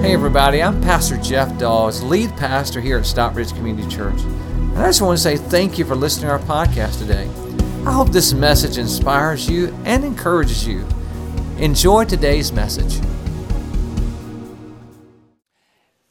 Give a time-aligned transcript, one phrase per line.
[0.00, 4.18] Hey, everybody, I'm Pastor Jeff Dawes, lead pastor here at Stockbridge Community Church.
[4.22, 7.28] And I just want to say thank you for listening to our podcast today.
[7.86, 10.86] I hope this message inspires you and encourages you.
[11.58, 12.98] Enjoy today's message.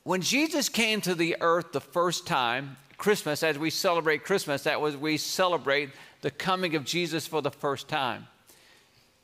[0.03, 4.79] When Jesus came to the earth the first time, Christmas, as we celebrate Christmas, that
[4.79, 5.89] was we celebrate
[6.21, 8.27] the coming of Jesus for the first time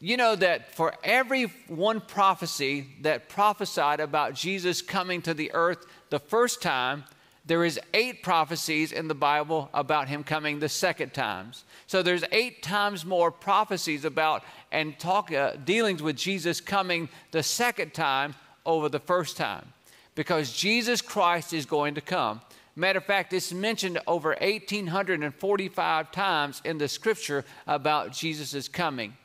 [0.05, 5.87] you know that for every one prophecy that prophesied about Jesus coming to the earth
[6.11, 7.05] the first time,
[7.43, 11.63] there is eight prophecies in the Bible about him coming the second times.
[11.87, 17.41] So there's eight times more prophecies about and talk uh, dealings with Jesus coming the
[17.41, 19.73] second time over the first time
[20.13, 22.41] because Jesus Christ is going to come.
[22.75, 29.15] Matter of fact, it's mentioned over 1,845 times in the scripture about Jesus' coming.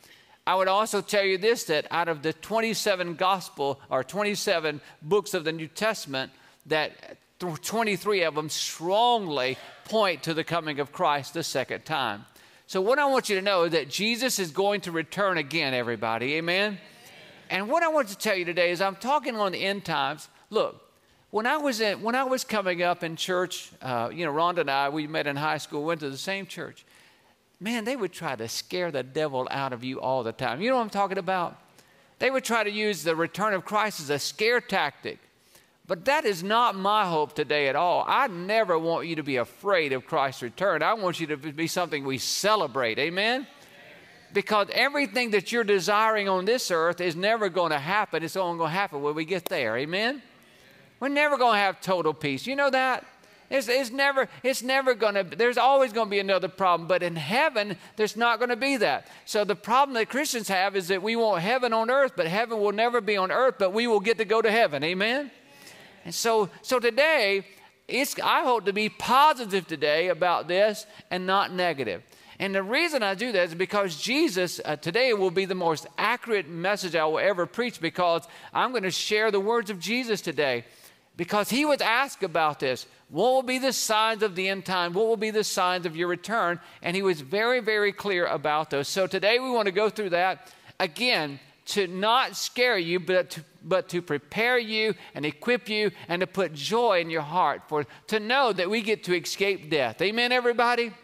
[0.51, 5.33] I would also tell you this that out of the 27 gospel or 27 books
[5.33, 6.33] of the New Testament,
[6.67, 12.27] that 23 of them strongly point to the coming of Christ the second time.
[12.67, 15.73] So, what I want you to know is that Jesus is going to return again,
[15.73, 16.35] everybody.
[16.35, 16.73] Amen?
[16.73, 16.81] Amen?
[17.49, 20.29] And what I want to tell you today is I'm talking on the end times.
[20.51, 20.83] Look,
[21.31, 24.63] when I was in, when I was coming up in church, uh, you know, Rhonda
[24.63, 26.85] and I, we met in high school, went to the same church
[27.61, 30.61] man, they would try to scare the devil out of you all the time.
[30.61, 31.59] You know what I'm talking about?
[32.19, 35.19] They would try to use the return of Christ as a scare tactic.
[35.87, 38.05] But that is not my hope today at all.
[38.07, 40.83] I never want you to be afraid of Christ's return.
[40.83, 42.99] I want you to be something we celebrate.
[42.99, 43.47] Amen?
[44.33, 48.23] Because everything that you're desiring on this earth is never going to happen.
[48.23, 49.77] It's only going to happen when we get there.
[49.77, 50.23] Amen?
[51.01, 52.47] We're never going to have total peace.
[52.47, 53.05] You know that?
[53.51, 56.87] It's, it's never, it's never going to, there's always going to be another problem.
[56.87, 59.09] But in heaven, there's not going to be that.
[59.25, 62.61] So the problem that Christians have is that we want heaven on earth, but heaven
[62.61, 64.85] will never be on earth, but we will get to go to heaven.
[64.85, 65.33] Amen?
[66.05, 67.45] And so, so today,
[67.89, 72.03] it's, I hope to be positive today about this and not negative.
[72.39, 75.87] And the reason I do that is because Jesus uh, today will be the most
[75.99, 80.23] accurate message I will ever preach because I'm going to share the words of Jesus
[80.23, 80.65] today.
[81.21, 82.87] Because he was asked about this.
[83.11, 84.95] What will be the signs of the end time?
[84.95, 86.59] What will be the signs of your return?
[86.81, 88.89] And he was very, very clear about those.
[88.89, 93.45] So today we want to go through that again to not scare you, but to,
[93.63, 97.85] but to prepare you and equip you and to put joy in your heart for
[98.07, 100.01] to know that we get to escape death.
[100.01, 100.85] Amen, everybody?
[100.85, 100.95] Amen.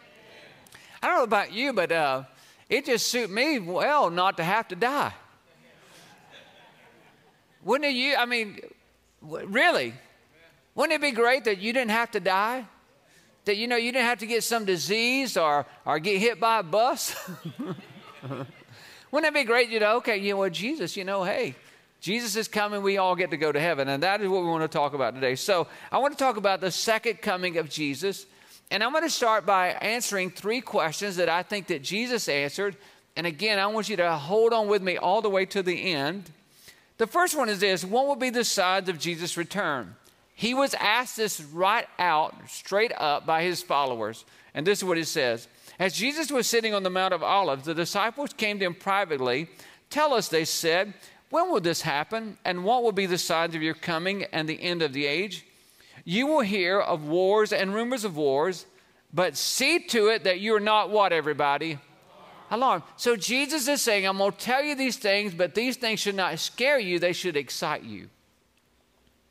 [1.02, 2.22] I don't know about you, but uh,
[2.70, 5.12] it just suit me well not to have to die.
[7.62, 8.16] Wouldn't you?
[8.16, 8.60] I mean,
[9.20, 9.92] really?
[10.76, 12.66] Wouldn't it be great that you didn't have to die?
[13.46, 16.60] That you know you didn't have to get some disease or, or get hit by
[16.60, 17.16] a bus?
[19.10, 21.54] Wouldn't it be great, you know, okay, you know what, Jesus, you know, hey,
[22.00, 23.88] Jesus is coming, we all get to go to heaven.
[23.88, 25.34] And that is what we want to talk about today.
[25.34, 28.26] So I want to talk about the second coming of Jesus.
[28.70, 32.76] And I'm going to start by answering three questions that I think that Jesus answered.
[33.16, 35.94] And again, I want you to hold on with me all the way to the
[35.94, 36.30] end.
[36.98, 39.94] The first one is this what will be the signs of Jesus' return?
[40.38, 44.26] He was asked this right out, straight up by his followers.
[44.54, 45.48] And this is what it says
[45.78, 49.48] As Jesus was sitting on the Mount of Olives, the disciples came to him privately.
[49.88, 50.92] Tell us, they said,
[51.30, 52.36] when will this happen?
[52.44, 55.46] And what will be the signs of your coming and the end of the age?
[56.04, 58.66] You will hear of wars and rumors of wars,
[59.14, 61.78] but see to it that you're not what, everybody?
[62.50, 62.84] Alarmed.
[62.96, 66.14] So Jesus is saying, I'm going to tell you these things, but these things should
[66.14, 68.10] not scare you, they should excite you.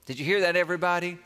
[0.06, 1.18] Did you hear that, everybody?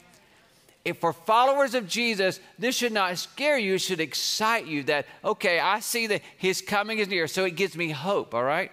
[0.85, 5.05] If for followers of Jesus, this should not scare you, it should excite you that,
[5.23, 8.71] okay, I see that his coming is near, so it gives me hope, all right?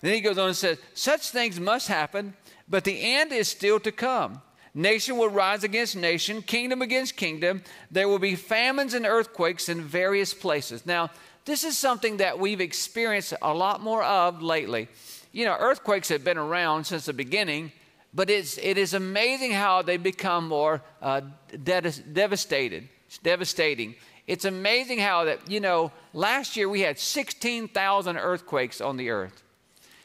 [0.00, 2.34] Then he goes on and says, Such things must happen,
[2.68, 4.42] but the end is still to come.
[4.74, 7.62] Nation will rise against nation, kingdom against kingdom.
[7.92, 10.84] There will be famines and earthquakes in various places.
[10.84, 11.10] Now,
[11.44, 14.88] this is something that we've experienced a lot more of lately.
[15.30, 17.70] You know, earthquakes have been around since the beginning,
[18.14, 21.22] but it's, it is amazing how they become more uh,
[21.62, 22.88] de- devastated.
[23.06, 23.96] It's devastating.
[24.26, 29.42] It's amazing how that, you know, last year we had 16,000 earthquakes on the earth.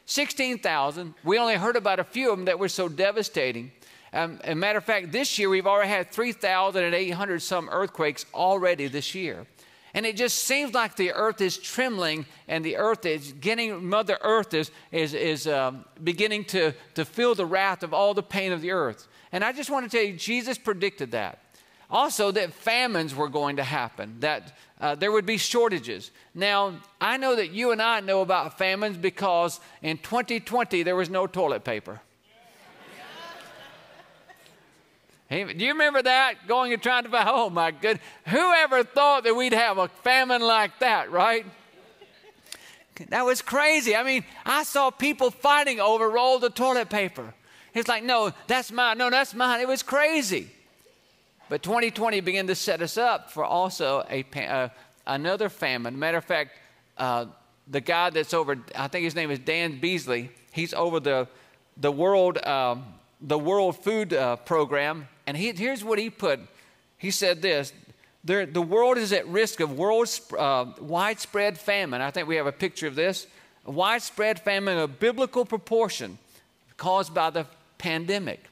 [0.06, 1.14] 16,000.
[1.22, 3.70] We only heard about a few of them that were so devastating.
[4.12, 8.88] Um, as a matter of fact, this year we've already had 3,800 some earthquakes already
[8.88, 9.46] this year.
[9.94, 14.18] And it just seems like the earth is trembling and the earth is getting, Mother
[14.20, 18.52] Earth is, is, is um, beginning to, to feel the wrath of all the pain
[18.52, 19.08] of the earth.
[19.32, 21.40] And I just want to tell you, Jesus predicted that.
[21.90, 26.12] Also, that famines were going to happen, that uh, there would be shortages.
[26.34, 31.10] Now, I know that you and I know about famines because in 2020 there was
[31.10, 32.00] no toilet paper.
[35.30, 36.48] Do you remember that?
[36.48, 38.04] Going and trying to buy, oh my goodness.
[38.26, 41.46] Whoever thought that we'd have a famine like that, right?
[43.08, 43.94] That was crazy.
[43.94, 47.32] I mean, I saw people fighting over rolls of toilet paper.
[47.74, 48.98] It's like, no, that's mine.
[48.98, 49.60] No, that's mine.
[49.60, 50.50] It was crazy.
[51.48, 54.68] But 2020 began to set us up for also a, uh,
[55.06, 55.98] another famine.
[55.98, 56.50] Matter of fact,
[56.98, 57.26] uh,
[57.68, 61.28] the guy that's over, I think his name is Dan Beasley, he's over the,
[61.76, 62.84] the world, um,
[63.20, 65.08] the world food uh, program.
[65.30, 66.40] And he, here's what he put.
[66.98, 67.72] He said this,
[68.24, 72.00] there, the world is at risk of world, uh, widespread famine.
[72.00, 73.28] I think we have a picture of this.
[73.64, 76.18] A widespread famine of biblical proportion
[76.76, 77.46] caused by the
[77.78, 78.42] pandemic.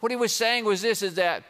[0.00, 1.44] What he was saying was this is that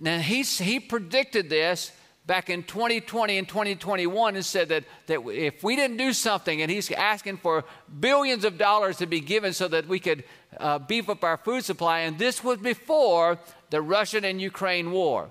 [0.00, 1.92] now he, he predicted this
[2.28, 6.70] back in 2020 and 2021 and said that, that if we didn't do something, and
[6.70, 7.64] he's asking for
[7.98, 10.22] billions of dollars to be given so that we could
[10.60, 13.38] uh, beef up our food supply, and this was before
[13.70, 15.30] the Russian and Ukraine war.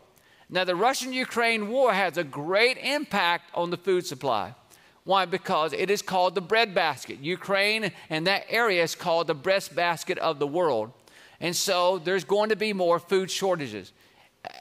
[0.50, 4.56] Now, the Russian Ukraine war has a great impact on the food supply.
[5.04, 5.26] Why?
[5.26, 7.20] Because it is called the breadbasket.
[7.20, 10.92] Ukraine and that area is called the breadbasket of the world.
[11.40, 13.94] And so there's going to be more food shortages.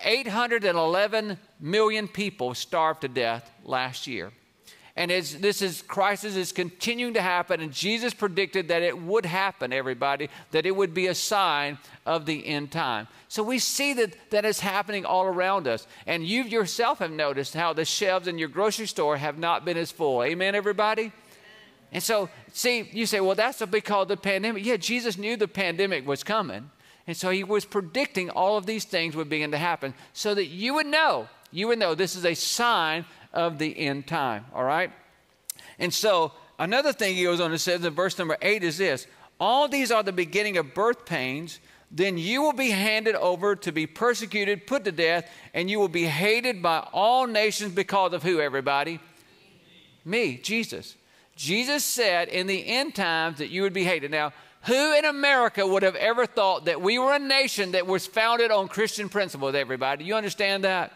[0.02, 4.32] 811 million people starved to death last year.
[4.98, 9.70] And this is crisis is continuing to happen, and Jesus predicted that it would happen,
[9.70, 13.06] everybody, that it would be a sign of the end time.
[13.28, 15.86] So we see that that is happening all around us.
[16.06, 19.76] And you yourself have noticed how the shelves in your grocery store have not been
[19.76, 20.22] as full.
[20.22, 21.12] Amen, everybody?
[21.92, 24.64] And so, see, you say, well, that's because of the pandemic.
[24.64, 26.70] Yeah, Jesus knew the pandemic was coming.
[27.06, 30.46] And so he was predicting all of these things would begin to happen so that
[30.46, 34.64] you would know, you would know this is a sign of the end time, all
[34.64, 34.90] right?
[35.78, 39.06] And so another thing he goes on to say in verse number eight is this
[39.38, 41.60] all these are the beginning of birth pains.
[41.90, 45.88] Then you will be handed over to be persecuted, put to death, and you will
[45.88, 48.98] be hated by all nations because of who, everybody?
[50.04, 50.96] Me, Jesus.
[51.36, 54.10] Jesus said in the end times that you would be hated.
[54.10, 54.32] Now,
[54.66, 58.50] who in America would have ever thought that we were a nation that was founded
[58.50, 60.04] on Christian principles, everybody?
[60.04, 60.92] You understand that?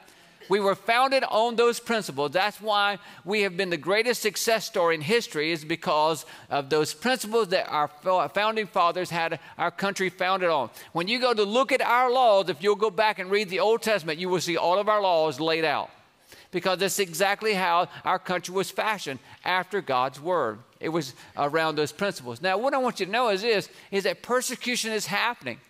[0.49, 2.33] We were founded on those principles.
[2.33, 6.93] That's why we have been the greatest success story in history, is because of those
[6.93, 7.89] principles that our
[8.31, 10.71] founding fathers had our country founded on.
[10.93, 13.61] When you go to look at our laws, if you'll go back and read the
[13.61, 15.91] Old Testament, you will see all of our laws laid out.
[16.51, 20.59] Because that's exactly how our country was fashioned after God's word.
[20.81, 22.43] It was around those principles.
[22.43, 25.61] Now, what I want you to know is this is that persecution is happening.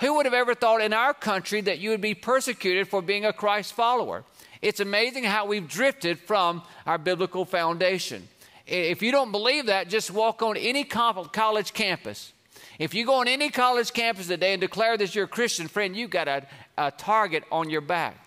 [0.00, 3.24] Who would have ever thought in our country that you would be persecuted for being
[3.24, 4.24] a Christ follower?
[4.60, 8.28] It's amazing how we've drifted from our biblical foundation.
[8.66, 12.32] If you don't believe that, just walk on any college campus.
[12.78, 15.96] If you go on any college campus today and declare that you're a Christian friend,
[15.96, 16.46] you've got a,
[16.76, 18.18] a target on your back.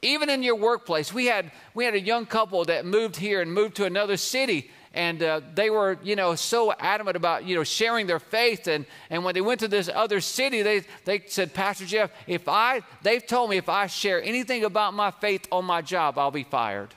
[0.00, 3.52] Even in your workplace, we had, we had a young couple that moved here and
[3.52, 7.64] moved to another city and uh, they were, you know, so adamant about, you know,
[7.64, 8.66] sharing their faith.
[8.66, 12.48] And, and when they went to this other city, they, they said, Pastor Jeff, if
[12.48, 16.30] I, they've told me if I share anything about my faith on my job, I'll
[16.30, 16.94] be fired.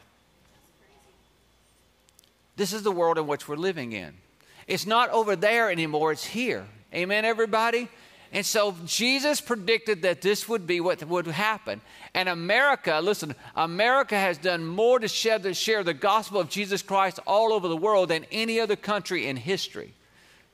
[2.56, 4.14] This is the world in which we're living in.
[4.68, 6.66] It's not over there anymore, it's here.
[6.94, 7.90] Amen, everybody?
[8.34, 11.82] And so Jesus predicted that this would be what would happen.
[12.14, 16.82] And America, listen, America has done more to share the, share the gospel of Jesus
[16.82, 19.94] Christ all over the world than any other country in history.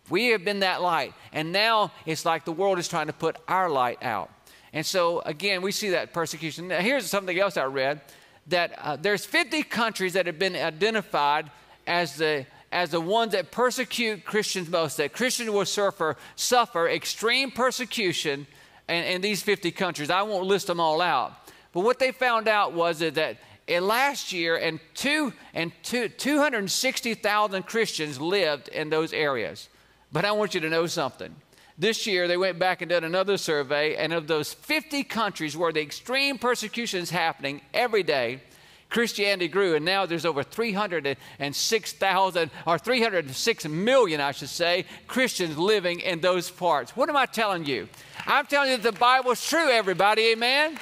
[0.09, 1.13] We have been that light.
[1.31, 4.31] And now it's like the world is trying to put our light out.
[4.73, 6.69] And so, again, we see that persecution.
[6.69, 8.01] Now, here's something else I read
[8.47, 11.51] that uh, there's 50 countries that have been identified
[11.85, 12.45] as the
[12.77, 18.45] as the ones that persecute Christians most, that Christians will suffer, suffer extreme persecution
[18.87, 20.11] in, in these 50 countries.
[20.11, 21.33] I won't list them all out.
[21.73, 27.63] But what they found out was that, that last year, and, two, and two, 260,000
[27.63, 29.69] Christians lived in those areas.
[30.11, 31.35] But I want you to know something.
[31.79, 35.73] This year, they went back and did another survey, and of those 50 countries where
[35.73, 38.41] the extreme persecution is happening every day,
[38.89, 45.99] Christianity grew, and now there's over 306,000 or 306 million, I should say, Christians living
[45.99, 46.95] in those parts.
[46.95, 47.89] What am I telling you?
[48.25, 50.31] I'm telling you that the Bible's true, everybody.
[50.31, 50.79] Amen?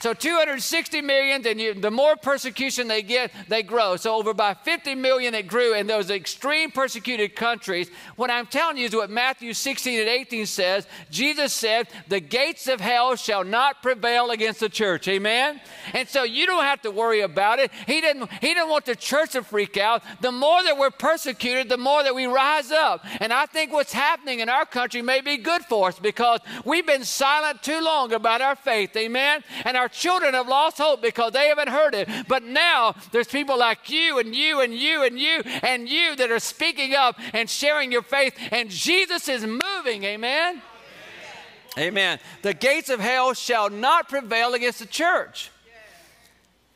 [0.00, 3.96] So 260 million, then you, the more persecution they get, they grow.
[3.96, 7.90] So over by 50 million it grew in those extreme persecuted countries.
[8.16, 10.86] What I'm telling you is what Matthew 16 and 18 says.
[11.10, 15.08] Jesus said, the gates of hell shall not prevail against the church.
[15.08, 15.60] Amen?
[15.94, 17.70] And so you don't have to worry about it.
[17.86, 20.02] He didn't, he didn't want the church to freak out.
[20.20, 23.04] The more that we're persecuted, the more that we rise up.
[23.20, 26.86] And I think what's happening in our country may be good for us because we've
[26.86, 28.96] been silent too long about our faith.
[28.96, 29.42] Amen?
[29.64, 32.08] And our children have lost hope because they haven't heard it.
[32.28, 36.30] But now there's people like you and you and you and you and you that
[36.30, 38.34] are speaking up and sharing your faith.
[38.50, 40.04] And Jesus is moving.
[40.04, 40.62] Amen?
[41.76, 42.18] Amen.
[42.42, 45.50] The gates of hell shall not prevail against the church.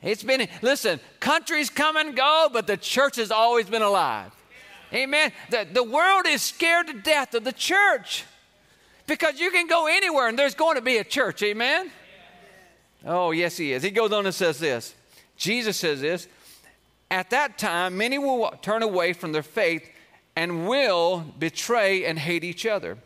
[0.02, 4.33] It's been, listen, countries come and go, but the church has always been alive.
[4.92, 5.33] Amen.
[5.50, 8.25] The, the world is scared to death of the church
[9.07, 11.42] because you can go anywhere and there's going to be a church.
[11.42, 11.90] Amen.
[13.04, 13.82] Oh, yes, he is.
[13.82, 14.94] He goes on and says this
[15.37, 16.28] Jesus says this
[17.11, 19.88] At that time, many will turn away from their faith
[20.37, 22.99] and will betray and hate each other.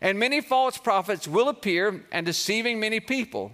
[0.00, 3.52] And many false prophets will appear and deceiving many people.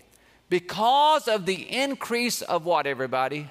[0.49, 3.51] Because of the increase of what, everybody?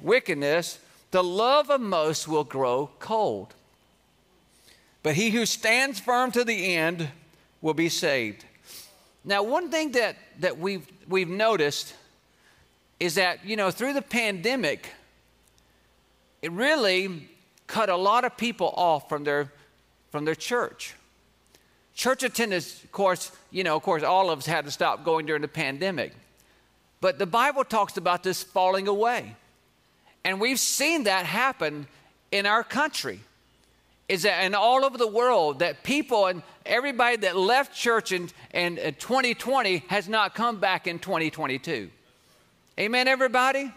[0.00, 0.78] Wickedness,
[1.12, 3.54] the love of most will grow cold.
[5.02, 7.08] But he who stands firm to the end
[7.62, 8.44] will be saved.
[9.24, 11.94] Now, one thing that, that we've, we've noticed
[12.98, 14.88] is that, you know, through the pandemic,
[16.42, 17.28] it really
[17.66, 19.52] cut a lot of people off from their,
[20.10, 20.94] from their church.
[21.94, 25.26] Church attendance, of course, you know, of course, all of us had to stop going
[25.26, 26.12] during the pandemic.
[27.00, 29.36] But the Bible talks about this falling away.
[30.24, 31.86] And we've seen that happen
[32.30, 33.20] in our country
[34.10, 38.28] is that in all over the world that people and everybody that left church in,
[38.52, 41.88] in, uh, in 2020 has not come back in 2022
[42.78, 43.72] amen everybody?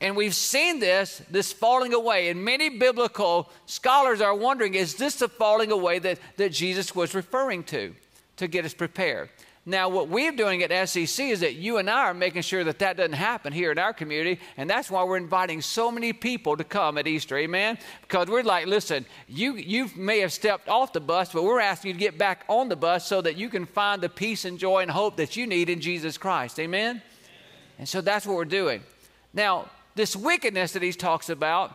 [0.00, 5.14] And we've seen this this falling away and many biblical scholars are wondering is this
[5.14, 7.94] the falling away that, that jesus was referring to
[8.38, 9.30] to get us prepared
[9.66, 12.80] now, what we're doing at SCC is that you and I are making sure that
[12.80, 16.54] that doesn't happen here in our community, and that's why we're inviting so many people
[16.58, 17.78] to come at Easter, amen?
[18.02, 21.90] Because we're like, listen, you, you may have stepped off the bus, but we're asking
[21.90, 24.58] you to get back on the bus so that you can find the peace and
[24.58, 27.00] joy and hope that you need in Jesus Christ, amen?
[27.78, 28.82] And so that's what we're doing.
[29.32, 31.74] Now, this wickedness that he talks about,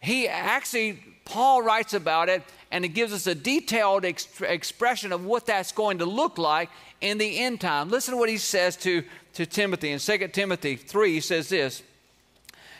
[0.00, 5.24] he actually, Paul writes about it and it gives us a detailed ex- expression of
[5.24, 6.70] what that's going to look like
[7.00, 7.88] in the end time.
[7.88, 9.02] Listen to what he says to,
[9.34, 9.90] to Timothy.
[9.90, 11.82] In 2 Timothy 3, he says this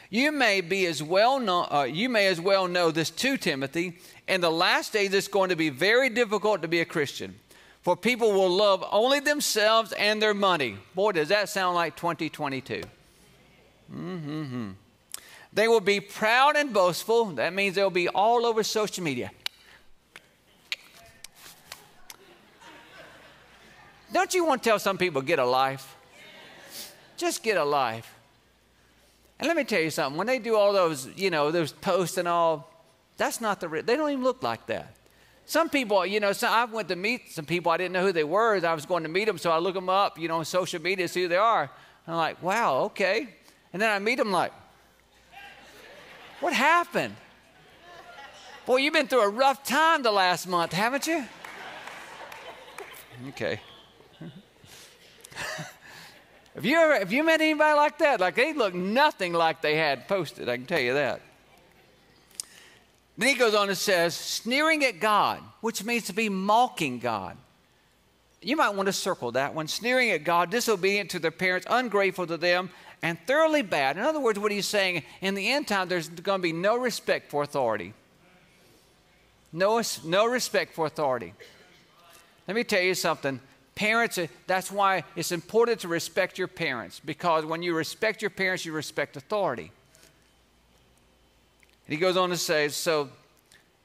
[0.09, 3.97] You may be as well know, uh, you may as well know this too, Timothy.
[4.27, 7.35] In the last days, it's going to be very difficult to be a Christian.
[7.81, 10.77] For people will love only themselves and their money.
[10.93, 12.81] Boy, does that sound like 2022.
[13.91, 14.69] Mm-hmm.
[15.53, 17.25] They will be proud and boastful.
[17.25, 19.31] That means they'll be all over social media.
[24.11, 25.95] Don't you want to tell some people, get a life?
[27.17, 28.13] Just get a life.
[29.39, 30.17] And let me tell you something.
[30.17, 32.71] When they do all those, you know, those posts and all,
[33.17, 33.69] that's not the.
[33.69, 34.95] real, They don't even look like that.
[35.45, 37.71] Some people, you know, I went to meet some people.
[37.71, 38.63] I didn't know who they were.
[38.65, 40.81] I was going to meet them, so I look them up, you know, on social
[40.81, 41.63] media, see who they are.
[42.05, 43.29] And I'm like, wow, okay.
[43.73, 44.53] And then I meet them, like,
[46.39, 47.15] what happened?
[48.65, 51.25] Boy, you've been through a rough time the last month, haven't you?
[53.29, 53.59] Okay.
[56.55, 58.19] have you ever have you met anybody like that?
[58.19, 61.21] Like they look nothing like they had posted, I can tell you that.
[63.17, 67.35] Then he goes on and says, sneering at God, which means to be mocking God.
[68.41, 69.67] You might want to circle that one.
[69.67, 72.69] Sneering at God, disobedient to their parents, ungrateful to them,
[73.01, 73.97] and thoroughly bad.
[73.97, 76.77] In other words, what he's saying, in the end time, there's going to be no
[76.77, 77.93] respect for authority.
[79.51, 81.33] No, no respect for authority.
[82.47, 83.41] Let me tell you something.
[83.79, 88.29] Parents, uh, that's why it's important to respect your parents, because when you respect your
[88.29, 89.71] parents, you respect authority.
[91.87, 93.07] And he goes on to say, so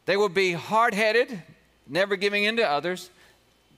[0.04, 1.40] they will be hard headed,
[1.86, 3.08] never giving in to others.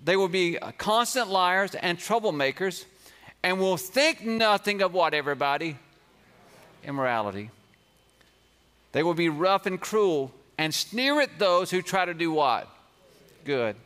[0.03, 2.87] They will be uh, constant liars and troublemakers,
[3.43, 5.77] and will think nothing of what, everybody?
[6.83, 7.51] Immorality.
[8.93, 12.69] They will be rough and cruel and sneer at those who try to do what?
[13.45, 13.77] Good.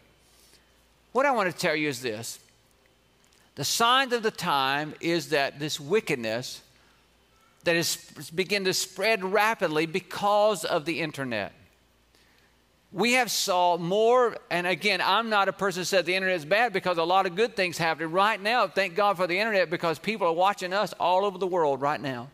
[1.12, 2.38] What I want to tell you is this.
[3.56, 6.62] The signs of the time is that this wickedness
[7.64, 11.52] that is begin to spread rapidly because of the internet.
[12.92, 16.44] we have saw more and again i'm not a person that said the internet is
[16.44, 18.66] bad because a lot of good things happen right now.
[18.66, 22.00] Thank god for the internet because people are watching us all over the world right
[22.00, 22.28] now.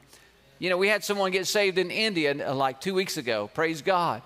[0.59, 3.50] You know we had someone get saved in india uh, like two weeks ago.
[3.52, 4.23] Praise god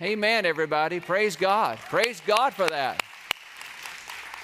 [0.00, 3.02] amen everybody praise god praise god for that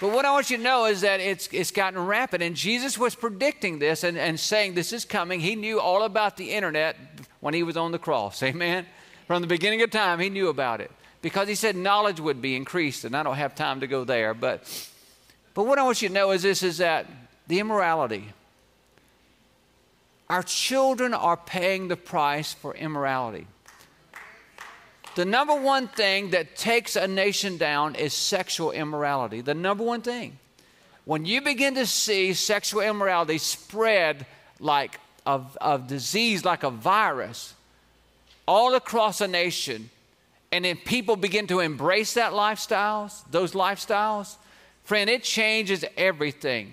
[0.02, 2.42] but what I want you to know is that it's, it's gotten rampant.
[2.42, 5.38] And Jesus was predicting this and, and saying this is coming.
[5.38, 6.97] He knew all about the internet
[7.38, 8.42] when he was on the cross.
[8.42, 8.85] Amen.
[9.28, 10.90] From the beginning of time, he knew about it
[11.23, 14.35] because he said knowledge would be increased, and I don't have time to go there.
[14.35, 14.64] But,
[15.54, 17.06] but what I want you to know is this is that
[17.47, 18.32] the immorality,
[20.28, 23.47] our children are paying the price for immorality.
[25.14, 29.42] The number one thing that takes a nation down is sexual immorality.
[29.42, 30.38] The number one thing.
[31.04, 34.25] When you begin to see sexual immorality spread
[34.59, 37.54] like a, a disease, like a virus,
[38.47, 39.90] all across a nation,
[40.50, 44.37] and then people begin to embrace that lifestyles, those lifestyles,
[44.85, 46.73] friend, it changes everything.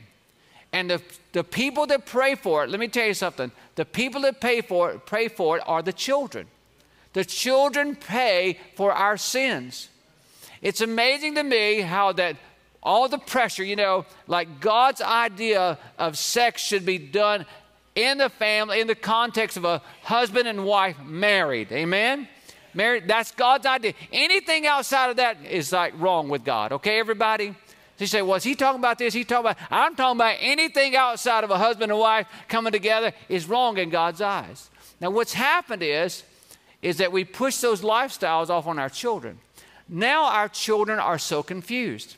[0.71, 3.51] And the, the people that pray for it, let me tell you something.
[3.75, 6.47] The people that pay for it, pray for it are the children.
[7.13, 9.89] The children pay for our sins.
[10.61, 12.35] It's amazing to me how that
[12.81, 17.45] all the pressure, you know, like God's idea of sex should be done
[17.95, 21.71] in the family, in the context of a husband and wife married.
[21.71, 22.27] Amen?
[22.73, 23.93] Married, that's God's idea.
[24.13, 26.71] Anything outside of that is like wrong with God.
[26.73, 27.55] Okay, everybody?
[27.97, 29.13] You say, well, is he talking about this?
[29.13, 33.11] He talking about, I'm talking about anything outside of a husband and wife coming together
[33.27, 34.69] is wrong in God's eyes.
[35.01, 36.23] Now, what's happened is,
[36.81, 39.39] is that we push those lifestyles off on our children.
[39.87, 42.15] Now our children are so confused.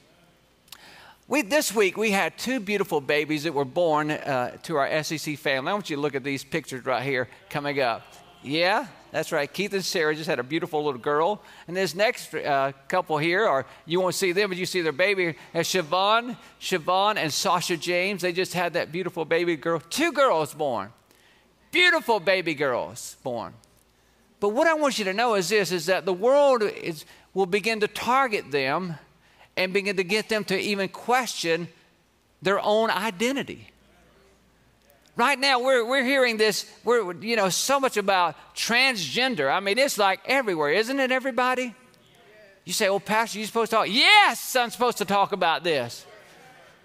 [1.27, 5.37] We, this week, we had two beautiful babies that were born uh, to our SCC
[5.37, 5.71] family.
[5.71, 8.01] I want you to look at these pictures right here coming up.
[8.43, 9.51] Yeah, that's right.
[9.51, 11.41] Keith and Sarah just had a beautiful little girl.
[11.69, 14.91] And this next uh, couple here, or you won't see them, but you see their
[14.91, 18.23] baby, as Siobhan, Siobhan and Sasha James.
[18.23, 19.79] They just had that beautiful baby girl.
[19.79, 20.91] Two girls born.
[21.71, 23.53] Beautiful baby girls born.
[24.41, 27.45] But what I want you to know is this, is that the world is, will
[27.45, 28.95] begin to target them
[29.55, 31.67] and begin to get them to even question
[32.41, 33.69] their own identity.
[35.15, 39.53] Right now, we're, we're hearing this, we're, you know, so much about transgender.
[39.53, 41.75] I mean, it's like everywhere, isn't it, everybody?
[42.65, 43.87] You say, oh, Pastor, you're supposed to talk.
[43.89, 46.03] Yes, I'm supposed to talk about this.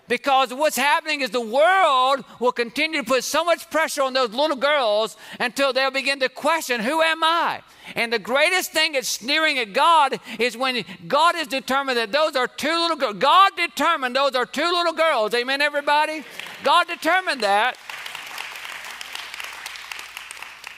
[0.08, 4.30] Because what's happening is the world will continue to put so much pressure on those
[4.30, 7.62] little girls until they'll begin to question, Who am I?
[7.94, 12.36] And the greatest thing that's sneering at God is when God is determined that those
[12.36, 13.16] are two little girls.
[13.18, 15.34] God determined those are two little girls.
[15.34, 16.24] Amen, everybody?
[16.64, 17.76] God determined that.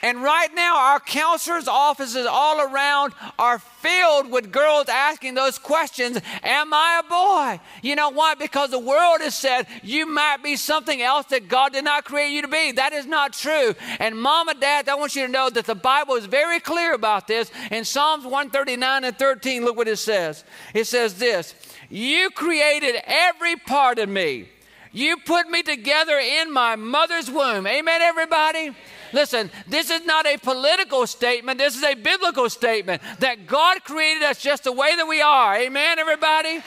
[0.01, 6.19] And right now, our counselors' offices all around are filled with girls asking those questions
[6.43, 7.63] Am I a boy?
[7.81, 8.35] You know why?
[8.35, 12.31] Because the world has said you might be something else that God did not create
[12.31, 12.71] you to be.
[12.73, 13.75] That is not true.
[13.99, 16.93] And mom and dad, I want you to know that the Bible is very clear
[16.93, 17.51] about this.
[17.71, 20.43] In Psalms 139 and 13, look what it says.
[20.73, 21.55] It says this
[21.89, 24.47] You created every part of me.
[24.91, 27.67] You put me together in my mother's womb.
[27.67, 28.75] Amen, everybody?
[29.13, 31.59] Listen, this is not a political statement.
[31.59, 35.55] This is a biblical statement that God created us just the way that we are.
[35.55, 36.61] Amen, everybody?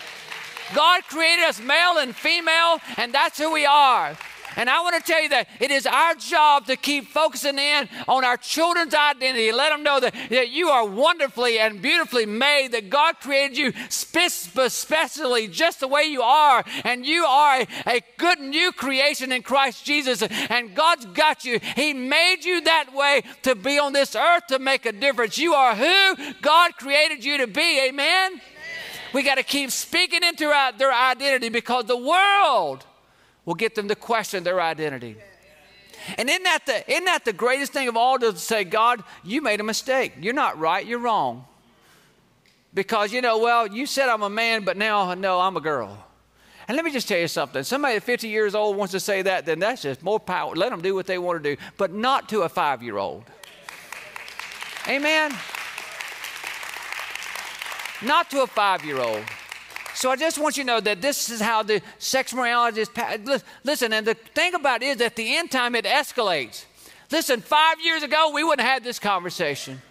[0.74, 4.16] God created us male and female, and that's who we are.
[4.56, 7.88] And I want to tell you that it is our job to keep focusing in
[8.08, 9.52] on our children's identity.
[9.52, 13.72] Let them know that, that you are wonderfully and beautifully made, that God created you
[13.92, 16.64] especially just the way you are.
[16.84, 20.22] And you are a, a good new creation in Christ Jesus.
[20.22, 21.60] And God's got you.
[21.76, 25.38] He made you that way to be on this earth to make a difference.
[25.38, 27.80] You are who God created you to be.
[27.88, 28.32] Amen?
[28.32, 28.40] Amen.
[29.12, 32.84] We got to keep speaking into our, their identity because the world
[33.44, 35.16] will get them to question their identity.
[36.18, 39.40] And isn't that, the, isn't that the greatest thing of all to say, God, you
[39.40, 40.14] made a mistake.
[40.20, 41.44] You're not right, you're wrong.
[42.74, 46.06] Because, you know, well, you said I'm a man, but now, no, I'm a girl.
[46.68, 47.62] And let me just tell you something.
[47.64, 50.54] Somebody at 50 years old wants to say that, then that's just more power.
[50.54, 53.24] Let them do what they want to do, but not to a five year old.
[54.88, 55.36] Amen?
[58.02, 59.24] Not to a five year old.
[59.94, 62.90] So I just want you to know that this is how the sex morality is.
[63.62, 66.64] Listen, and the thing about it is at the end time it escalates.
[67.10, 69.82] Listen, five years ago we wouldn't have had this conversation.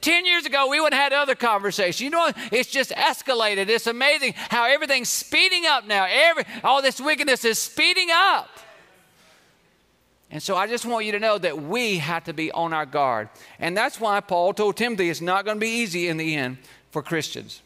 [0.00, 2.04] Ten years ago we wouldn't have had other conversation.
[2.04, 3.68] You know, it's just escalated.
[3.68, 6.06] It's amazing how everything's speeding up now.
[6.08, 8.48] Every all this wickedness is speeding up.
[10.30, 12.86] And so I just want you to know that we have to be on our
[12.86, 13.30] guard.
[13.58, 16.58] And that's why Paul told Timothy it's not going to be easy in the end
[16.90, 17.62] for Christians.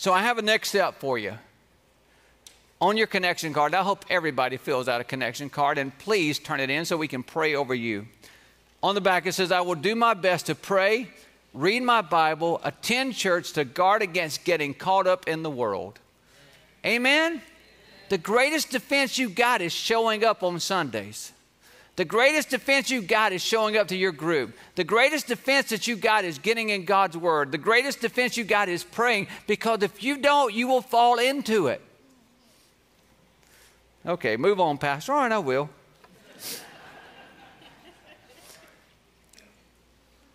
[0.00, 1.34] So I have a next step for you.
[2.80, 6.58] On your connection card, I hope everybody fills out a connection card and please turn
[6.58, 8.06] it in so we can pray over you.
[8.82, 11.10] On the back, it says, I will do my best to pray,
[11.52, 15.98] read my Bible, attend church to guard against getting caught up in the world.
[16.82, 17.42] Amen?
[18.08, 21.30] The greatest defense you got is showing up on Sundays.
[21.96, 24.56] The greatest defense you got is showing up to your group.
[24.74, 27.52] The greatest defense that you got is getting in God's Word.
[27.52, 31.66] The greatest defense you got is praying because if you don't, you will fall into
[31.66, 31.82] it.
[34.06, 35.12] Okay, move on, Pastor.
[35.12, 35.68] All right, I will.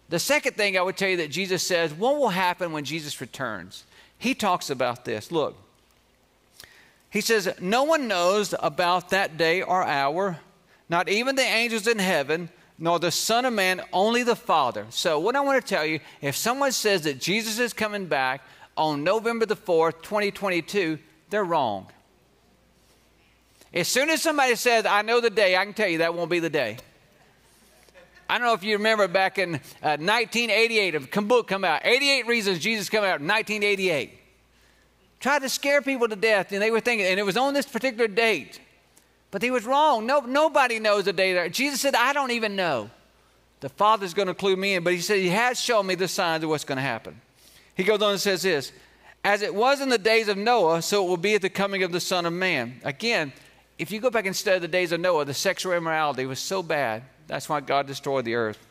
[0.09, 3.19] the second thing I would tell you that Jesus says, what will happen when Jesus
[3.19, 3.85] returns?
[4.19, 5.31] He talks about this.
[5.31, 5.57] Look,
[7.09, 10.37] he says, No one knows about that day or hour,
[10.89, 14.85] not even the angels in heaven, nor the Son of Man, only the Father.
[14.89, 18.41] So, what I want to tell you if someone says that Jesus is coming back
[18.77, 21.87] on November the 4th, 2022, they're wrong.
[23.73, 26.29] As soon as somebody says, I know the day, I can tell you that won't
[26.29, 26.77] be the day.
[28.29, 32.25] I don't know if you remember back in uh, 1988, a book come out, 88
[32.25, 34.17] Reasons Jesus Come Out in 1988.
[35.19, 37.65] Tried to scare people to death, and they were thinking, and it was on this
[37.65, 38.59] particular date.
[39.35, 40.05] But he was wrong.
[40.05, 41.49] No, nobody knows the day there.
[41.49, 42.89] Jesus said, I don't even know.
[43.59, 46.07] The Father's going to clue me in, but he said, He has shown me the
[46.07, 47.19] signs of what's going to happen.
[47.75, 48.71] He goes on and says this
[49.25, 51.83] As it was in the days of Noah, so it will be at the coming
[51.83, 52.79] of the Son of Man.
[52.85, 53.33] Again,
[53.77, 56.63] if you go back and study the days of Noah, the sexual immorality was so
[56.63, 57.03] bad.
[57.27, 58.65] That's why God destroyed the earth.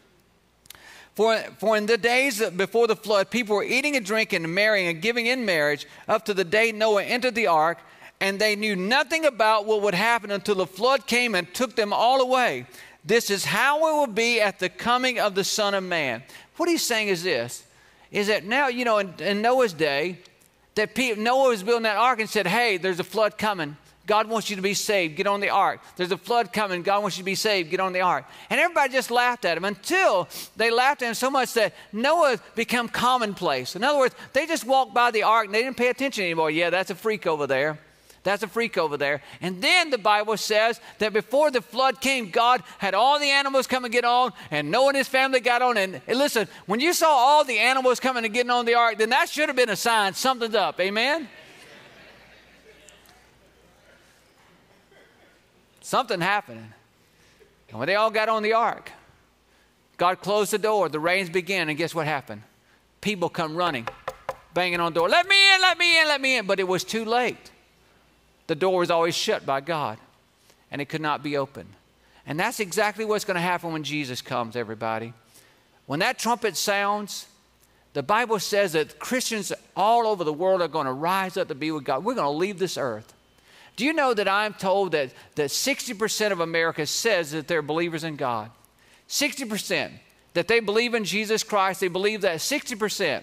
[1.15, 4.89] For, for in the days before the flood, people were eating and drinking and marrying
[4.89, 7.81] and giving in marriage up to the day Noah entered the ark
[8.25, 11.93] and they knew nothing about what would happen until the flood came and took them
[11.93, 12.65] all away.
[13.05, 16.23] This is how it will be at the coming of the Son of Man.
[16.57, 17.65] What he's saying is this
[18.11, 20.21] is that now, you know, in, in Noah's day,
[20.75, 23.77] that people, Noah was building that ark and said, Hey, there's a flood coming.
[24.07, 25.17] God wants you to be saved.
[25.17, 25.83] Get on the ark.
[25.97, 26.83] There's a flood coming.
[26.83, 27.71] God wants you to be saved.
[27.71, 28.25] Get on the ark.
[28.49, 32.39] And everybody just laughed at him until they laughed at him so much that Noah
[32.55, 33.77] became commonplace.
[33.77, 36.51] In other words, they just walked by the ark and they didn't pay attention anymore.
[36.51, 37.79] Yeah, that's a freak over there.
[38.25, 39.23] That's a freak over there.
[39.43, 43.67] And then the Bible says that before the flood came, God had all the animals
[43.67, 45.77] come and get on, and Noah and his family got on.
[45.77, 49.11] And, listen, when you saw all the animals coming and getting on the ark, then
[49.11, 50.81] that should have been a sign something's up.
[50.81, 51.29] Amen?
[55.83, 56.73] Something happened.
[57.69, 58.91] And when they all got on the ark,
[59.99, 62.41] God closed the door, the rains began, and guess what happened?
[63.03, 63.87] People come running,
[64.55, 66.47] banging on the door, let me in, let me in, let me in.
[66.47, 67.51] But it was too late.
[68.47, 69.99] The door was always shut by God,
[70.71, 71.71] and it could not be opened.
[72.27, 75.13] And that's exactly what's going to happen when Jesus comes, everybody.
[75.87, 77.27] When that trumpet sounds,
[77.93, 81.55] the Bible says that Christians all over the world are going to rise up to
[81.55, 82.05] be with God.
[82.05, 83.15] We're going to leave this earth.
[83.77, 88.05] Do you know that I'm told that, that 60% of America says that they're believers
[88.05, 88.51] in God?
[89.09, 89.91] 60%.
[90.35, 93.23] That they believe in Jesus Christ, they believe that 60%.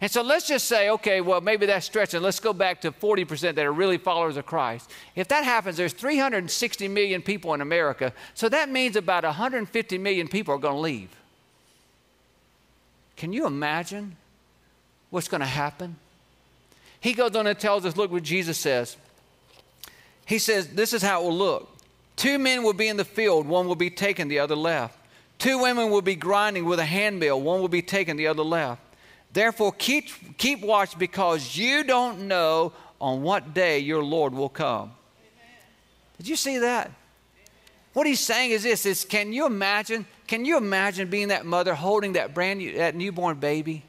[0.00, 2.22] And so let's just say, okay, well, maybe that's stretching.
[2.22, 4.90] Let's go back to 40% that are really followers of Christ.
[5.16, 8.12] If that happens, there's 360 million people in America.
[8.34, 11.10] So that means about 150 million people are going to leave.
[13.16, 14.16] Can you imagine
[15.10, 15.96] what's going to happen?
[17.00, 18.96] He goes on and tells us, look what Jesus says.
[20.28, 21.68] He says, This is how it will look.
[22.14, 24.98] Two men will be in the field, one will be taken, the other left.
[25.38, 28.82] Two women will be grinding with a handmill, one will be taken, the other left.
[29.32, 34.92] Therefore, keep, keep watch because you don't know on what day your Lord will come.
[36.16, 36.90] Did you see that?
[37.92, 41.74] What he's saying is this is can you imagine can you imagine being that mother
[41.74, 43.82] holding that brand new that newborn baby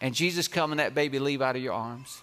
[0.00, 2.22] and Jesus coming that baby leave out of your arms?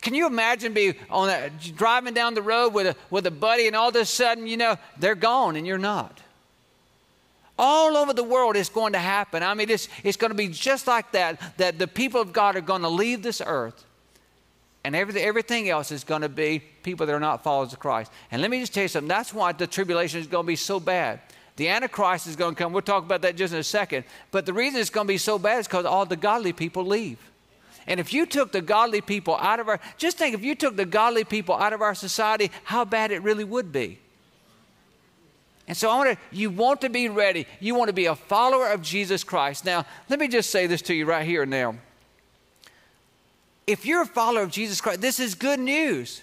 [0.00, 3.66] Can you imagine be on that, driving down the road with a, with a buddy
[3.66, 6.20] and all of a sudden, you know, they're gone and you're not?
[7.58, 9.42] All over the world, it's going to happen.
[9.42, 12.56] I mean, it's, it's going to be just like that, that the people of God
[12.56, 13.84] are going to leave this earth.
[14.84, 18.12] And everything, everything else is going to be people that are not followers of Christ.
[18.30, 19.08] And let me just tell you something.
[19.08, 21.20] That's why the tribulation is going to be so bad.
[21.56, 22.72] The Antichrist is going to come.
[22.72, 24.04] We'll talk about that just in a second.
[24.30, 26.84] But the reason it's going to be so bad is because all the godly people
[26.84, 27.18] leave.
[27.86, 30.76] And if you took the godly people out of our, just think if you took
[30.76, 33.98] the godly people out of our society, how bad it really would be.
[35.68, 37.46] And so I want to, you want to be ready.
[37.58, 39.64] You want to be a follower of Jesus Christ.
[39.64, 41.74] Now, let me just say this to you right here and now.
[43.66, 46.22] If you're a follower of Jesus Christ, this is good news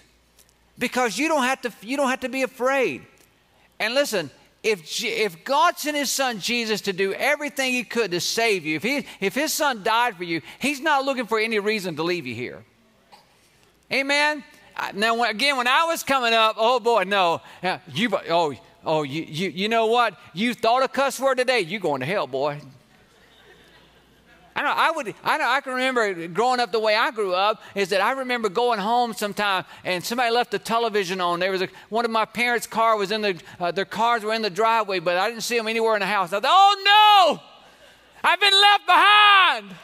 [0.78, 3.02] because you don't have to, you don't have to be afraid.
[3.78, 4.30] And listen,
[4.62, 8.76] if, if God sent his son Jesus to do everything he could to save you,
[8.76, 12.02] if, he, if his son died for you, he's not looking for any reason to
[12.02, 12.64] leave you here.
[13.92, 14.42] Amen?
[14.94, 17.42] Now, again, when I was coming up, oh boy, no.
[17.92, 18.54] You, oh,
[18.84, 20.18] oh you, you, you know what?
[20.32, 22.60] You thought a cuss word today, you're going to hell, boy.
[24.56, 27.34] I know I would I know I can remember growing up the way I grew
[27.34, 31.40] up is that I remember going home sometime and somebody left the television on.
[31.40, 34.32] There was a, one of my parents' car was in the uh, their cars were
[34.32, 36.32] in the driveway, but I didn't see them anywhere in the house.
[36.32, 37.42] I thought, oh no,
[38.22, 39.74] I've been left behind.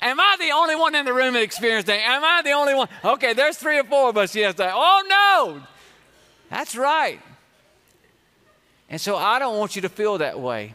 [0.00, 2.00] Am I the only one in the room that experienced that?
[2.00, 2.88] Am I the only one?
[3.04, 4.70] Okay, there's three or four of us yesterday.
[4.72, 5.62] Oh no,
[6.54, 7.18] that's right.
[8.88, 10.74] And so I don't want you to feel that way.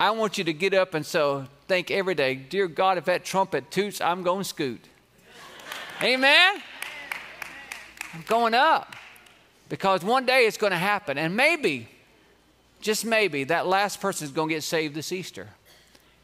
[0.00, 3.24] I want you to get up and so think every day, dear God, if that
[3.24, 4.84] trumpet toots, I'm going to scoot.
[6.02, 6.60] Amen?
[8.12, 8.96] I'm going up
[9.68, 11.16] because one day it's going to happen.
[11.16, 11.88] And maybe,
[12.80, 15.46] just maybe, that last person is going to get saved this Easter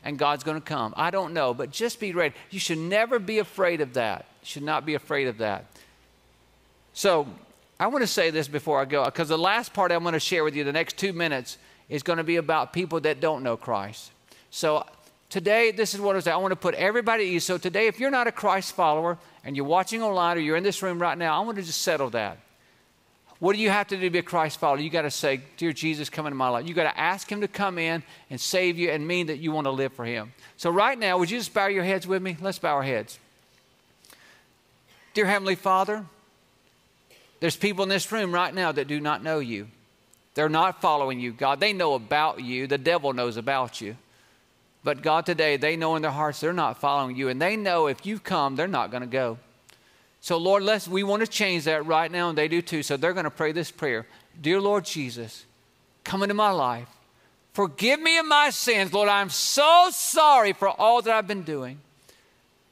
[0.02, 0.94] and God's going to come.
[0.96, 2.34] I don't know, but just be ready.
[2.50, 4.26] You should never be afraid of that.
[4.42, 5.64] You should not be afraid of that.
[6.92, 7.28] So,
[7.80, 10.20] I want to say this before I go because the last part I'm going to
[10.20, 13.42] share with you, the next two minutes, is going to be about people that don't
[13.42, 14.10] know Christ.
[14.50, 14.84] So
[15.30, 16.32] today, this is what I say.
[16.32, 17.44] I want to put everybody at ease.
[17.44, 20.64] So today, if you're not a Christ follower and you're watching online or you're in
[20.64, 22.38] this room right now, I want to just settle that.
[23.38, 24.80] What do you have to do to be a Christ follower?
[24.80, 26.66] You got to say, Dear Jesus, come into my life.
[26.66, 29.52] You got to ask Him to come in and save you and mean that you
[29.52, 30.32] want to live for Him.
[30.56, 32.36] So, right now, would you just bow your heads with me?
[32.40, 33.20] Let's bow our heads.
[35.14, 36.04] Dear Heavenly Father,
[37.40, 39.68] there's people in this room right now that do not know you.
[40.34, 41.60] They're not following you, God.
[41.60, 42.66] They know about you.
[42.66, 43.96] The devil knows about you.
[44.84, 47.28] But God, today, they know in their hearts they're not following you.
[47.28, 49.38] And they know if you come, they're not going to go.
[50.20, 52.82] So, Lord, let's, we want to change that right now, and they do too.
[52.82, 54.06] So they're going to pray this prayer
[54.40, 55.44] Dear Lord Jesus,
[56.04, 56.88] come into my life.
[57.52, 58.92] Forgive me of my sins.
[58.92, 61.80] Lord, I'm so sorry for all that I've been doing.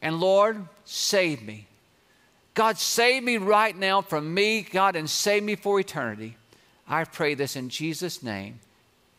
[0.00, 1.66] And Lord, save me.
[2.56, 6.36] God, save me right now from me, God, and save me for eternity.
[6.88, 8.60] I pray this in Jesus' name.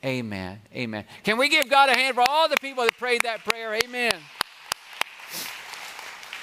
[0.03, 0.59] Amen.
[0.73, 1.05] Amen.
[1.23, 3.79] Can we give God a hand for all the people that prayed that prayer?
[3.85, 4.13] Amen.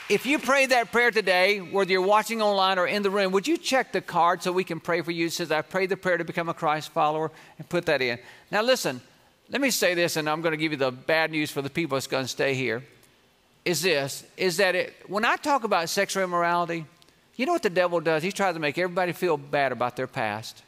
[0.08, 3.48] If you prayed that prayer today, whether you're watching online or in the room, would
[3.48, 5.26] you check the card so we can pray for you?
[5.26, 8.20] It says, I prayed the prayer to become a Christ follower, and put that in.
[8.52, 9.00] Now, listen,
[9.48, 11.70] let me say this, and I'm going to give you the bad news for the
[11.70, 12.84] people that's going to stay here.
[13.64, 16.84] Is this, is that it, when I talk about sexual immorality,
[17.36, 18.22] you know what the devil does?
[18.22, 20.62] He tries to make everybody feel bad about their past.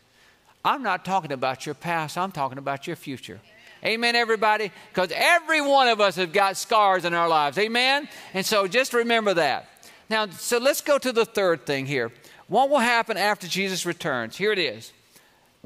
[0.65, 3.41] I'm not talking about your past, I'm talking about your future.
[3.85, 4.73] Amen, everybody?
[4.89, 7.59] Because every one of us have got scars in our lives.
[7.59, 8.09] Amen?
[8.35, 9.69] And so just remember that.
[10.09, 12.11] Now, so let's go to the third thing here.
[12.49, 14.37] What will happen after Jesus returns?
[14.37, 14.93] Here it is.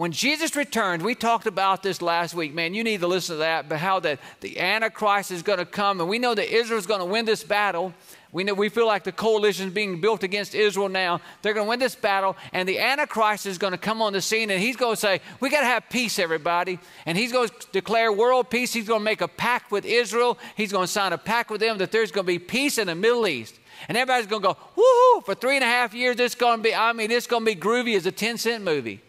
[0.00, 2.54] When Jesus returns, we talked about this last week.
[2.54, 5.66] Man, you need to listen to that, but how that the Antichrist is going to
[5.66, 7.92] come, and we know that Israel is going to win this battle.
[8.32, 11.20] We, know, we feel like the coalition is being built against Israel now.
[11.42, 14.22] They're going to win this battle, and the Antichrist is going to come on the
[14.22, 16.78] scene, and he's going to say, We got to have peace, everybody.
[17.04, 18.72] And he's going to declare world peace.
[18.72, 20.38] He's going to make a pact with Israel.
[20.56, 22.86] He's going to sign a pact with them that there's going to be peace in
[22.86, 23.60] the Middle East.
[23.86, 25.26] And everybody's going to go, Woohoo!
[25.26, 27.54] For three and a half years, it's going to be, I mean, it's going to
[27.54, 29.02] be groovy as a 10 cent movie.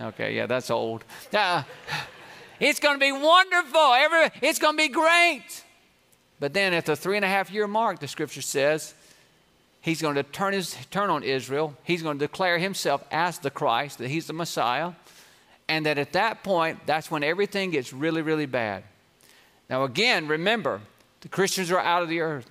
[0.00, 1.04] Okay, yeah, that's old.
[1.32, 1.62] Uh,
[2.60, 3.92] it's going to be wonderful.
[3.94, 5.64] Every, it's going to be great.
[6.40, 8.94] But then at the three and a half year mark, the scripture says,
[9.80, 11.76] he's going to turn, his, turn on Israel.
[11.84, 14.92] He's going to declare himself as the Christ, that he's the Messiah.
[15.68, 18.84] And that at that point, that's when everything gets really, really bad.
[19.70, 20.80] Now, again, remember,
[21.22, 22.50] the Christians are out of the earth.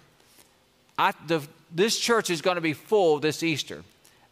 [0.97, 3.83] I, the, this church is going to be full this Easter.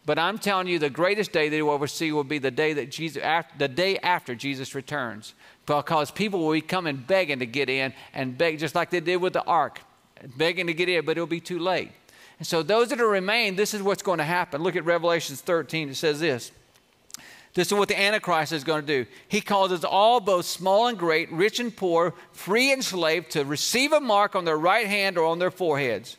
[0.05, 2.51] But I'm telling you, the greatest day that you will ever see will be the
[2.51, 5.35] day that Jesus, after, the day after Jesus returns
[5.65, 9.17] because people will be coming begging to get in and beg, just like they did
[9.17, 9.81] with the ark,
[10.37, 11.91] begging to get in, but it'll be too late.
[12.39, 14.63] And so, those that are remain, this is what's going to happen.
[14.63, 15.89] Look at Revelations 13.
[15.89, 16.51] It says this.
[17.53, 19.09] This is what the Antichrist is going to do.
[19.27, 23.91] He causes all, both small and great, rich and poor, free and slave, to receive
[23.91, 26.17] a mark on their right hand or on their foreheads,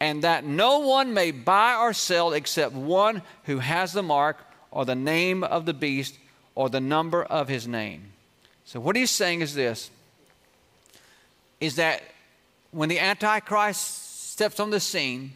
[0.00, 4.38] and that no one may buy or sell except one who has the mark
[4.70, 6.16] or the name of the beast
[6.54, 8.12] or the number of his name.
[8.64, 9.90] So, what he's saying is this
[11.60, 12.02] is that
[12.70, 15.32] when the Antichrist steps on the scene,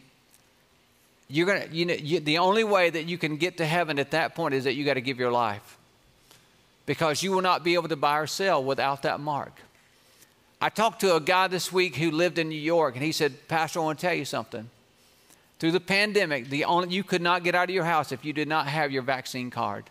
[1.29, 4.13] you're gonna, you know, you, the only way that you can get to heaven at
[4.13, 5.79] that point is that you got to give your life.
[6.87, 9.53] Because you will not be able to buy or sell without that mark.
[10.61, 13.49] I talked to a guy this week who lived in New York, and he said,
[13.49, 14.71] Pastor, I want to tell you something.
[15.59, 18.33] through the pandemic, the only, you could not get out of your house if you
[18.33, 19.91] did not have your vaccine card.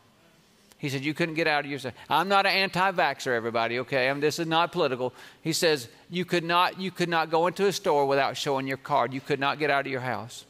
[0.84, 1.80] He said, You couldn't get out of your.
[2.10, 4.10] I'm not an anti vaxxer, everybody, okay?
[4.10, 5.14] I'm, this is not political.
[5.42, 8.76] He says, you could, not, you could not go into a store without showing your
[8.76, 9.14] card.
[9.14, 10.44] You could not get out of your house.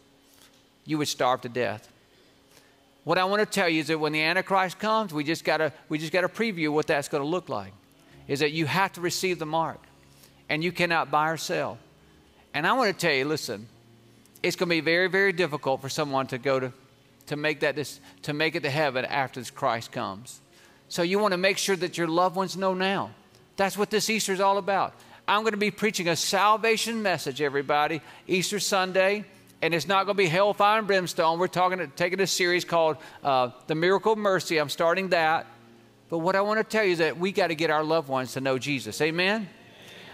[0.85, 1.87] You would starve to death.
[3.03, 5.57] What I want to tell you is that when the Antichrist comes, we just got
[5.57, 7.73] to we just got to preview what that's going to look like.
[8.27, 9.81] Is that you have to receive the mark,
[10.49, 11.77] and you cannot buy or sell.
[12.53, 13.67] And I want to tell you, listen,
[14.41, 16.73] it's going to be very very difficult for someone to go to
[17.27, 20.41] to make that this, to make it to heaven after this Christ comes.
[20.89, 23.11] So you want to make sure that your loved ones know now.
[23.55, 24.93] That's what this Easter is all about.
[25.27, 29.23] I'm going to be preaching a salvation message, everybody, Easter Sunday,
[29.61, 31.39] and it's not going to be hellfire and brimstone.
[31.39, 34.57] We're talking, taking a series called uh, The Miracle of Mercy.
[34.57, 35.47] I'm starting that.
[36.09, 38.09] But what I want to tell you is that we got to get our loved
[38.09, 38.99] ones to know Jesus.
[39.01, 39.47] Amen?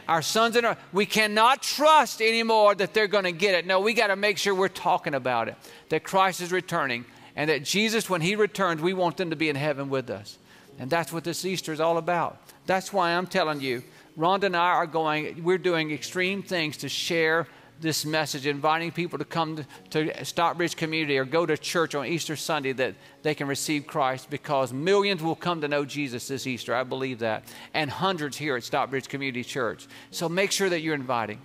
[0.10, 3.68] Our sons and our, we cannot trust anymore that they're going to get it.
[3.68, 5.56] No, we got to make sure we're talking about it,
[5.90, 9.50] that Christ is returning, and that Jesus, when He returns, we want them to be
[9.50, 10.40] in heaven with us.
[10.80, 12.42] And that's what this Easter is all about.
[12.66, 13.84] That's why I'm telling you,
[14.18, 17.48] Rhonda and I are going, we're doing extreme things to share
[17.82, 19.56] this message, inviting people to come
[19.92, 23.88] to, to Stockbridge Community or go to church on Easter Sunday that they can receive
[23.88, 26.76] Christ because millions will come to know Jesus this Easter.
[26.76, 27.44] I believe that.
[27.74, 29.88] And hundreds here at Stockbridge Community Church.
[30.12, 31.40] So make sure that you're inviting.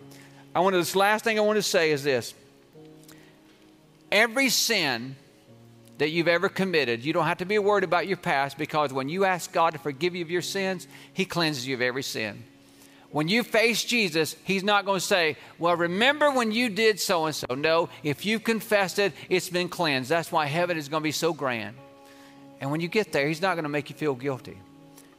[0.54, 2.34] I want to, this last thing I want to say is this.
[4.10, 5.16] Every sin
[5.98, 9.08] that you've ever committed, you don't have to be worried about your past because when
[9.08, 12.44] you ask God to forgive you of your sins, He cleanses you of every sin
[13.14, 17.26] when you face Jesus, He's not going to say, Well, remember when you did so
[17.26, 17.46] and so.
[17.54, 20.10] No, if you've confessed it, it's been cleansed.
[20.10, 21.76] That's why heaven is going to be so grand.
[22.60, 24.58] And when you get there, He's not going to make you feel guilty.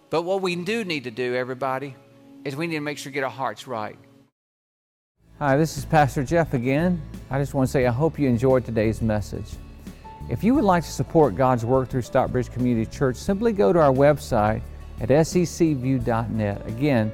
[0.09, 1.95] But what we do need to do, everybody,
[2.43, 3.97] is we need to make sure we get our hearts right.
[5.39, 7.01] Hi, this is Pastor Jeff again.
[7.29, 9.47] I just want to say I hope you enjoyed today's message.
[10.29, 13.79] If you would like to support God's work through Stockbridge Community Church, simply go to
[13.79, 14.61] our website
[14.99, 16.67] at sccview.net.
[16.67, 17.13] Again,